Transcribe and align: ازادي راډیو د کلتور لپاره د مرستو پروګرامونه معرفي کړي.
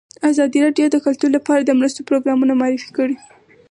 ازادي 0.29 0.59
راډیو 0.65 0.87
د 0.91 0.95
کلتور 1.05 1.29
لپاره 1.37 1.61
د 1.63 1.71
مرستو 1.79 2.05
پروګرامونه 2.09 2.53
معرفي 2.61 2.89
کړي. 2.97 3.15